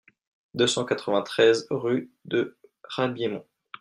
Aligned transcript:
deux 0.55 0.65
cent 0.65 0.83
quatre-vingt-treize 0.83 1.67
rue 1.69 2.11
de 2.25 2.57
Rabiémont 2.85 3.45